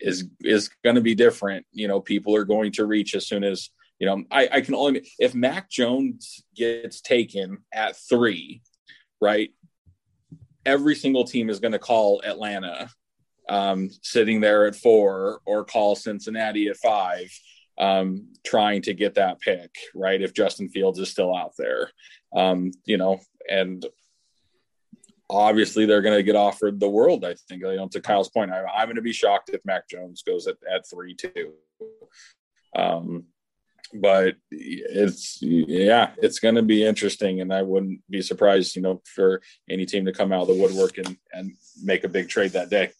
[0.00, 1.64] is is going to be different.
[1.72, 4.24] You know, people are going to reach as soon as you know.
[4.30, 8.62] I, I can only if Mac Jones gets taken at three,
[9.20, 9.50] right?
[10.66, 12.88] Every single team is going to call Atlanta
[13.48, 17.30] um, sitting there at four, or call Cincinnati at five
[17.82, 20.22] um, trying to get that pick, right?
[20.22, 21.90] If Justin Fields is still out there,
[22.34, 23.18] um, you know,
[23.50, 23.84] and
[25.28, 27.24] obviously they're going to get offered the world.
[27.24, 29.88] I think, you know, to Kyle's point, I, am going to be shocked if Mac
[29.88, 31.54] Jones goes at, at three, two.
[32.76, 33.24] Um,
[33.94, 39.02] but it's yeah, it's going to be interesting, and I wouldn't be surprised, you know,
[39.04, 41.52] for any team to come out of the woodwork and, and
[41.82, 42.92] make a big trade that day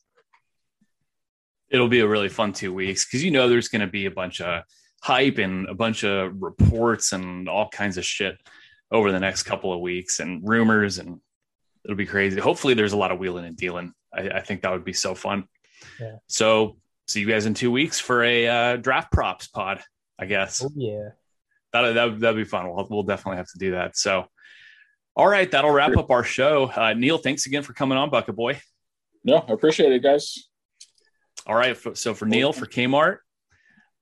[1.72, 4.10] it'll be a really fun two weeks because you know there's going to be a
[4.10, 4.62] bunch of
[5.02, 8.36] hype and a bunch of reports and all kinds of shit
[8.92, 11.18] over the next couple of weeks and rumors and
[11.84, 12.38] it'll be crazy.
[12.38, 13.92] Hopefully, there's a lot of wheeling and dealing.
[14.14, 15.44] I, I think that would be so fun.
[15.98, 16.16] Yeah.
[16.28, 16.76] So,
[17.08, 19.82] see you guys in two weeks for a uh, draft props pod.
[20.18, 20.62] I guess.
[20.64, 21.08] Oh, yeah.
[21.72, 22.72] That that that'd be fun.
[22.72, 23.96] We'll we'll definitely have to do that.
[23.96, 24.26] So,
[25.16, 26.66] All right, that'll wrap up our show.
[26.66, 28.60] Uh, Neil, thanks again for coming on, Bucket Boy.
[29.24, 30.48] No, I appreciate it, guys.
[31.46, 33.18] All right, so for Neil, for Kmart,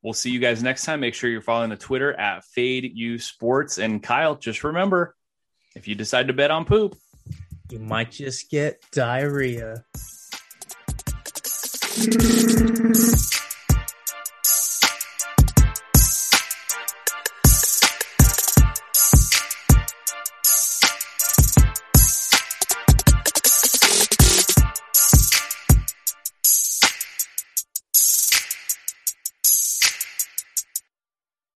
[0.02, 1.00] we'll see you guys next time.
[1.00, 3.78] Make sure you're following the Twitter at Fade U Sports.
[3.78, 5.16] And Kyle, just remember,
[5.74, 6.96] if you decide to bet on poop,
[7.70, 9.84] you might just get diarrhea.